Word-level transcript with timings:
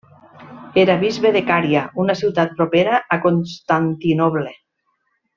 Era 0.83 0.93
bisbe 1.03 1.31
de 1.35 1.41
Cària, 1.49 1.83
una 2.05 2.15
ciutat 2.21 2.55
propera 2.61 3.01
a 3.17 3.21
Constantinoble. 3.27 4.55